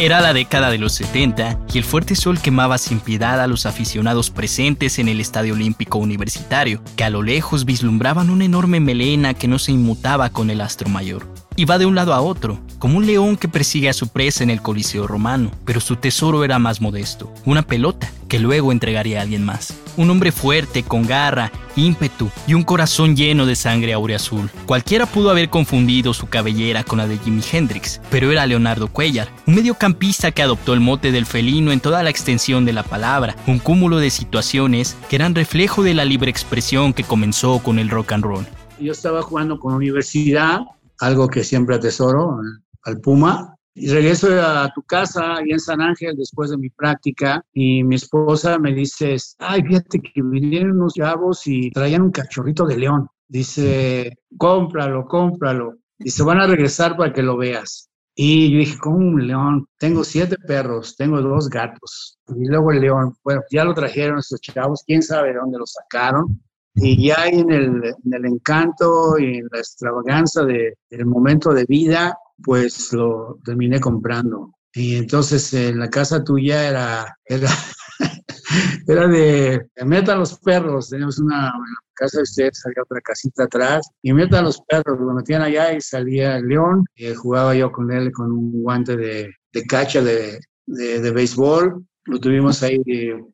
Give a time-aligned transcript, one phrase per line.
[0.00, 3.66] Era la década de los 70 y el fuerte sol quemaba sin piedad a los
[3.66, 9.34] aficionados presentes en el Estadio Olímpico Universitario, que a lo lejos vislumbraban una enorme melena
[9.34, 11.29] que no se inmutaba con el astro mayor.
[11.56, 14.50] Iba de un lado a otro, como un león que persigue a su presa en
[14.50, 19.22] el Coliseo romano, pero su tesoro era más modesto, una pelota que luego entregaría a
[19.22, 19.74] alguien más.
[19.96, 24.48] Un hombre fuerte, con garra, ímpetu y un corazón lleno de sangre aureazul.
[24.64, 29.28] Cualquiera pudo haber confundido su cabellera con la de Jimi Hendrix, pero era Leonardo Cuellar,
[29.46, 33.36] un mediocampista que adoptó el mote del felino en toda la extensión de la palabra,
[33.46, 37.90] un cúmulo de situaciones que eran reflejo de la libre expresión que comenzó con el
[37.90, 38.46] rock and roll.
[38.78, 40.60] Yo estaba jugando con la universidad
[41.00, 42.40] algo que siempre atesoro,
[42.84, 43.56] al Puma.
[43.74, 47.94] Y regreso a tu casa, ahí en San Ángel, después de mi práctica, y mi
[47.94, 53.08] esposa me dice, ay, fíjate que vinieron unos chavos y traían un cachorrito de león.
[53.28, 55.76] Dice, cómpralo, cómpralo.
[55.98, 57.88] Dice, van a regresar para que lo veas.
[58.14, 59.66] Y yo dije, ¿cómo un león?
[59.78, 62.18] Tengo siete perros, tengo dos gatos.
[62.28, 65.66] Y luego el león, bueno, ya lo trajeron estos chavos, quién sabe de dónde lo
[65.66, 66.40] sacaron
[66.74, 71.64] y ya en el, en el encanto y en la extravaganza de, del momento de
[71.66, 74.54] vida, pues lo terminé comprando.
[74.72, 77.50] Y entonces en la casa tuya era, era,
[78.86, 81.52] era de, metan los perros, teníamos una,
[81.94, 85.80] casa de ustedes salía otra casita atrás, y metan los perros, lo metían allá y
[85.80, 90.40] salía el león, y jugaba yo con él con un guante de, de cacha de,
[90.66, 92.78] de, de béisbol, lo tuvimos ahí,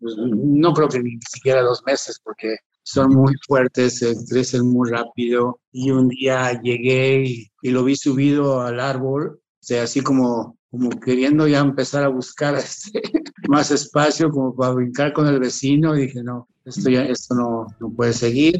[0.00, 5.58] pues, no creo que ni siquiera dos meses, porque son muy fuertes, crecen muy rápido.
[5.72, 7.24] Y un día llegué
[7.62, 12.08] y, lo vi subido al árbol, o sea, así como, como queriendo ya empezar a
[12.08, 13.02] buscar este,
[13.48, 15.94] más espacio, como para brincar con el vecino.
[15.94, 18.54] Dije, no, esto ya esto no, no puede seguir.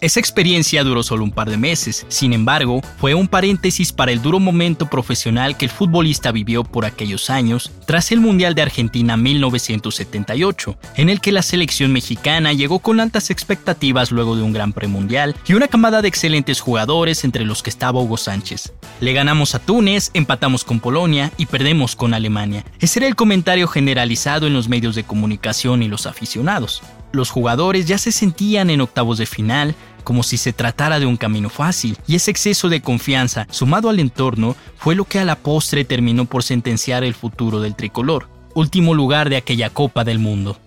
[0.00, 4.20] Esa experiencia duró solo un par de meses, sin embargo, fue un paréntesis para el
[4.20, 9.16] duro momento profesional que el futbolista vivió por aquellos años tras el Mundial de Argentina
[9.16, 14.72] 1978, en el que la selección mexicana llegó con altas expectativas luego de un gran
[14.72, 18.72] premundial y una camada de excelentes jugadores entre los que estaba Hugo Sánchez.
[19.00, 22.64] Le ganamos a Túnez, empatamos con Polonia y perdemos con Alemania.
[22.80, 26.82] Ese era el comentario generalizado en los medios de comunicación y los aficionados.
[27.14, 31.16] Los jugadores ya se sentían en octavos de final, como si se tratara de un
[31.16, 35.36] camino fácil, y ese exceso de confianza, sumado al entorno, fue lo que a la
[35.36, 40.58] postre terminó por sentenciar el futuro del tricolor, último lugar de aquella Copa del Mundo.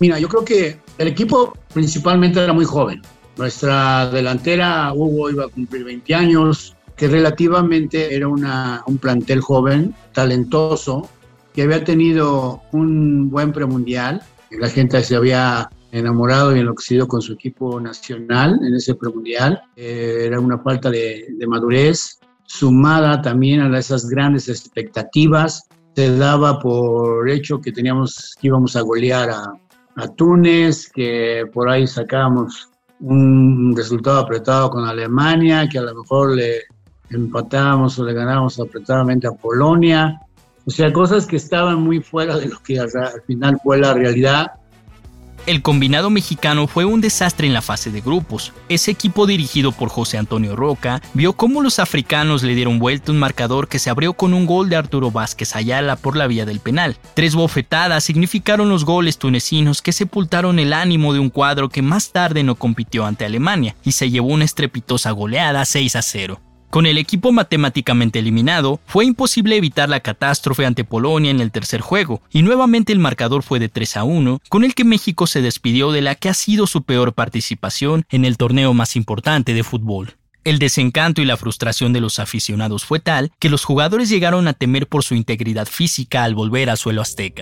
[0.00, 3.00] Mira, yo creo que el equipo principalmente era muy joven.
[3.36, 9.94] Nuestra delantera, Hugo, iba a cumplir 20 años, que relativamente era una, un plantel joven,
[10.12, 11.08] talentoso,
[11.54, 14.20] que había tenido un buen premundial,
[14.50, 19.62] la gente se había enamorado y enloquecido con su equipo nacional en ese premundial.
[19.76, 25.68] Eh, era una falta de, madurez, sumada también a esas grandes expectativas.
[25.94, 29.52] Se daba por hecho que teníamos que íbamos a golear a,
[29.96, 32.70] a Túnez, que por ahí sacábamos
[33.00, 36.62] un resultado apretado con Alemania, que a lo mejor le
[37.10, 40.18] empatábamos o le ganábamos apretadamente a Polonia.
[40.64, 42.88] O sea, cosas que estaban muy fuera de lo que al
[43.26, 44.52] final fue la realidad
[45.46, 48.52] el combinado mexicano fue un desastre en la fase de grupos.
[48.68, 53.18] Ese equipo dirigido por José Antonio Roca vio cómo los africanos le dieron vuelta un
[53.18, 56.60] marcador que se abrió con un gol de Arturo Vázquez Ayala por la vía del
[56.60, 56.96] penal.
[57.14, 62.12] Tres bofetadas significaron los goles tunecinos que sepultaron el ánimo de un cuadro que más
[62.12, 66.51] tarde no compitió ante Alemania y se llevó una estrepitosa goleada 6 a 0.
[66.72, 71.82] Con el equipo matemáticamente eliminado, fue imposible evitar la catástrofe ante Polonia en el tercer
[71.82, 75.42] juego, y nuevamente el marcador fue de 3 a 1, con el que México se
[75.42, 79.64] despidió de la que ha sido su peor participación en el torneo más importante de
[79.64, 80.16] fútbol.
[80.44, 84.54] El desencanto y la frustración de los aficionados fue tal que los jugadores llegaron a
[84.54, 87.41] temer por su integridad física al volver a suelo azteca.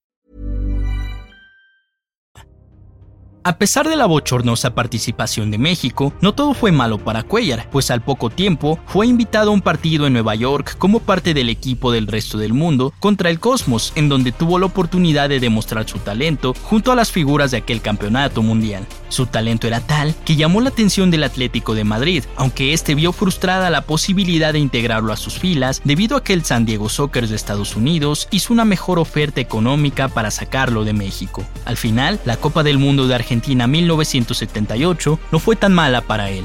[3.43, 7.89] A pesar de la bochornosa participación de México, no todo fue malo para Cuellar, pues
[7.89, 11.91] al poco tiempo fue invitado a un partido en Nueva York como parte del equipo
[11.91, 15.97] del resto del mundo contra el Cosmos, en donde tuvo la oportunidad de demostrar su
[15.97, 18.85] talento junto a las figuras de aquel campeonato mundial.
[19.09, 23.11] Su talento era tal que llamó la atención del Atlético de Madrid, aunque este vio
[23.11, 27.27] frustrada la posibilidad de integrarlo a sus filas debido a que el San Diego Soccer
[27.27, 31.43] de Estados Unidos hizo una mejor oferta económica para sacarlo de México.
[31.65, 36.29] Al final, la Copa del Mundo de Argentina Argentina 1978 no fue tan mala para
[36.29, 36.43] él.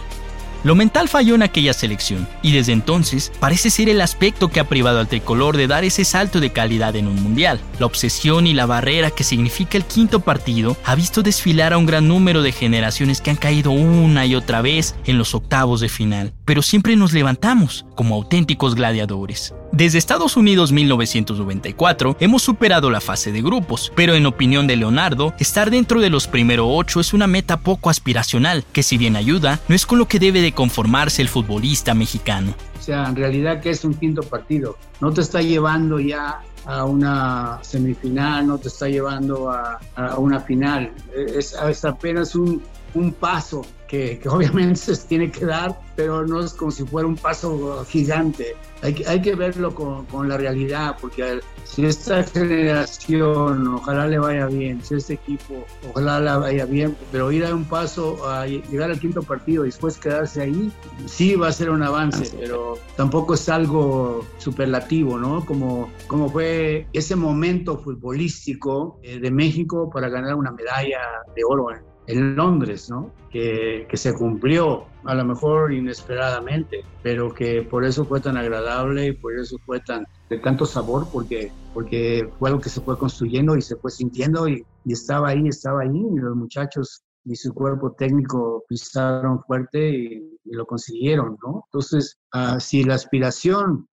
[0.62, 4.68] Lo mental falló en aquella selección, y desde entonces parece ser el aspecto que ha
[4.68, 7.60] privado al tricolor de dar ese salto de calidad en un mundial.
[7.80, 11.86] La obsesión y la barrera que significa el quinto partido ha visto desfilar a un
[11.86, 15.88] gran número de generaciones que han caído una y otra vez en los octavos de
[15.88, 19.54] final, pero siempre nos levantamos como auténticos gladiadores.
[19.72, 25.34] Desde Estados Unidos 1994 hemos superado la fase de grupos, pero en opinión de Leonardo,
[25.38, 29.60] estar dentro de los primeros ocho es una meta poco aspiracional, que si bien ayuda,
[29.68, 32.54] no es con lo que debe de conformarse el futbolista mexicano.
[32.78, 36.84] O sea, en realidad que es un quinto partido, no te está llevando ya a
[36.84, 39.78] una semifinal, no te está llevando a,
[40.16, 42.62] una final, es, es apenas un,
[42.96, 47.16] un paso que, obviamente se tiene que dar, pero no es como si fuera un
[47.16, 48.56] paso gigante.
[48.82, 54.46] Hay, hay que verlo con, con, la realidad, porque si esta generación, ojalá le vaya
[54.46, 58.90] bien, si este equipo, ojalá le vaya bien, pero ir a un paso a llegar
[58.90, 60.70] al quinto partido y después quedarse ahí,
[61.06, 65.44] sí va a ser un avance, pero tampoco es algo superlativo, ¿no?
[65.46, 71.00] Como, como fue ese momento futbolístico eh, de México para ganar una medalla
[71.34, 73.10] de oro en en Londres, ¿no?
[73.30, 79.08] Que, que, se cumplió, a lo mejor inesperadamente, pero que por eso fue tan agradable
[79.08, 82.98] y por eso fue tan de tanto sabor, porque, porque fue algo que se fue
[82.98, 87.34] construyendo y se fue sintiendo y, y estaba ahí, estaba ahí, y los muchachos y
[87.34, 91.64] su cuerpo técnico pisaron fuerte y, lo consiguieron, ¿no?
[91.66, 93.88] Entonces, uh, si la aspiración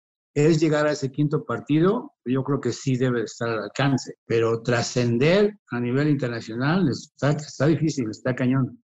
[0.46, 4.62] es llegar a ese quinto partido, yo creo que sí debe estar al alcance, pero
[4.62, 8.79] trascender a nivel internacional está, difícil, está cañón.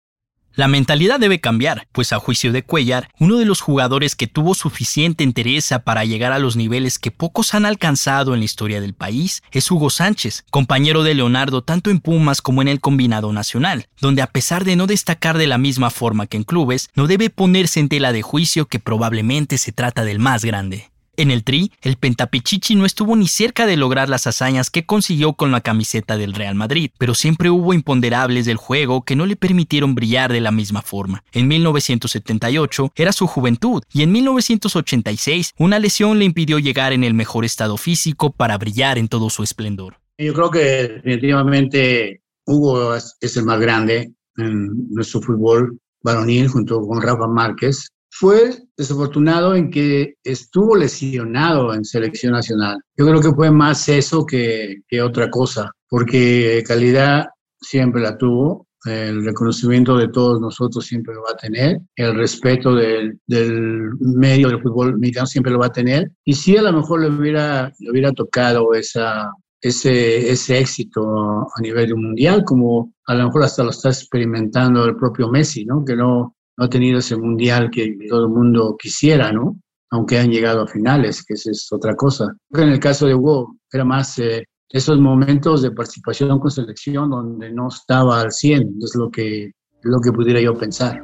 [0.54, 4.54] La mentalidad debe cambiar, pues a juicio de Cuellar, uno de los jugadores que tuvo
[4.54, 8.94] suficiente entereza para llegar a los niveles que pocos han alcanzado en la historia del
[8.94, 13.88] país es Hugo Sánchez, compañero de Leonardo tanto en Pumas como en el combinado nacional,
[14.02, 17.30] donde a pesar de no destacar de la misma forma que en clubes, no debe
[17.30, 20.92] ponerse en tela de juicio que probablemente se trata del más grande.
[21.18, 25.34] En el Tri, el Pentapichichi no estuvo ni cerca de lograr las hazañas que consiguió
[25.34, 29.36] con la camiseta del Real Madrid, pero siempre hubo imponderables del juego que no le
[29.36, 31.24] permitieron brillar de la misma forma.
[31.34, 37.14] En 1978 era su juventud y en 1986 una lesión le impidió llegar en el
[37.14, 39.98] mejor estado físico para brillar en todo su esplendor.
[40.18, 40.60] Yo creo que
[41.04, 48.52] definitivamente Hugo es el más grande en nuestro fútbol varonil junto con Rafa Márquez fue
[48.78, 52.78] desafortunado en que estuvo lesionado en selección nacional.
[52.98, 57.28] Yo creo que fue más eso que, que otra cosa, porque calidad
[57.60, 62.76] siempre la tuvo, el reconocimiento de todos nosotros siempre lo va a tener, el respeto
[62.76, 66.74] del, del, medio del fútbol mexicano siempre lo va a tener, y si a lo
[66.74, 73.16] mejor le hubiera, le hubiera tocado esa, ese, ese éxito a nivel mundial, como a
[73.16, 75.86] lo mejor hasta lo está experimentando el propio Messi, ¿no?
[75.86, 79.58] que no, no ha tenido ese mundial que todo el mundo quisiera, ¿no?
[79.92, 82.34] Aunque han llegado a finales, que esa es otra cosa.
[82.52, 87.52] En el caso de Hugo, era más eh, esos momentos de participación con selección donde
[87.52, 89.52] no estaba al 100, es lo que,
[89.84, 91.02] lo que pudiera yo pensar.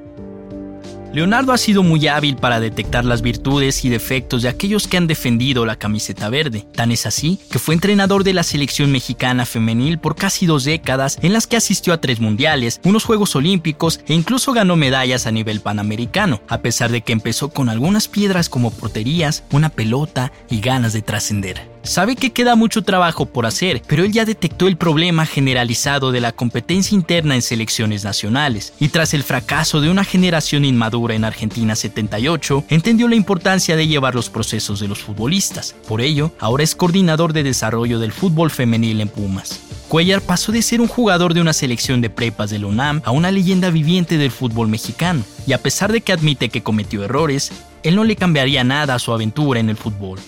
[1.18, 5.08] Leonardo ha sido muy hábil para detectar las virtudes y defectos de aquellos que han
[5.08, 6.68] defendido la camiseta verde.
[6.76, 11.18] Tan es así que fue entrenador de la selección mexicana femenil por casi dos décadas
[11.24, 15.32] en las que asistió a tres mundiales, unos Juegos Olímpicos e incluso ganó medallas a
[15.32, 20.62] nivel panamericano, a pesar de que empezó con algunas piedras como porterías, una pelota y
[20.62, 21.77] ganas de trascender.
[21.88, 26.20] Sabe que queda mucho trabajo por hacer, pero él ya detectó el problema generalizado de
[26.20, 31.24] la competencia interna en selecciones nacionales, y tras el fracaso de una generación inmadura en
[31.24, 35.76] Argentina 78, entendió la importancia de llevar los procesos de los futbolistas.
[35.88, 39.62] Por ello, ahora es coordinador de desarrollo del fútbol femenil en Pumas.
[39.88, 43.32] Cuellar pasó de ser un jugador de una selección de prepas del UNAM a una
[43.32, 47.54] leyenda viviente del fútbol mexicano, y a pesar de que admite que cometió errores,
[47.84, 50.20] él no le cambiaría nada a su aventura en el fútbol.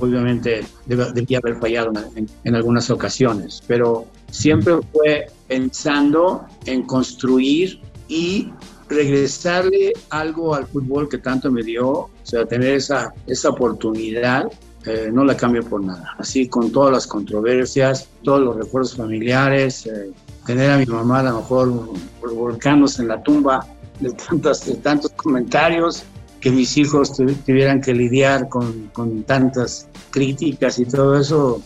[0.00, 1.92] Obviamente debía haber fallado
[2.44, 8.50] en, algunas ocasiones, pero siempre fue pensando en construir y
[8.88, 14.50] regresarle algo al fútbol que tanto me dio, o sea, tener esa, esa oportunidad,
[14.86, 16.14] eh, no la cambio por nada.
[16.18, 20.10] Así con todas las controversias, todos los recuerdos familiares, eh,
[20.46, 21.90] tener a mi mamá a lo mejor
[22.34, 23.66] volcándose en la tumba
[24.00, 26.04] de, tantos, de tantos comentarios,
[26.40, 27.12] que mis hijos
[27.44, 31.62] tuvieran que lidiar con, con tantas críticas y todo eso,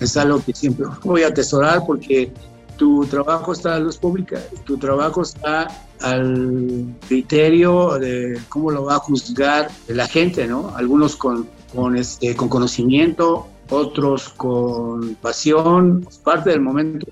[0.00, 2.32] es algo que siempre voy a atesorar porque
[2.76, 5.68] tu trabajo está a luz pública, tu trabajo está
[6.00, 10.74] al criterio de cómo lo va a juzgar la gente, ¿no?
[10.74, 17.06] Algunos con, con, este, con conocimiento, otros con pasión, parte del momento